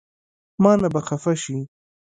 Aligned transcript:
مانه 0.63 0.87
به 0.93 1.01
خفه 1.07 1.33
شې 1.43 1.57